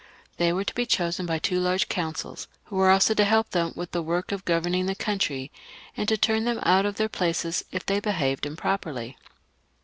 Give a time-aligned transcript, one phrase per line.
[0.37, 3.71] They were to be chosen by two large coimcils, who were also to help them
[3.75, 5.51] with the work of governing the country,
[5.95, 9.15] and to turn them out of their places if they behaved improperly.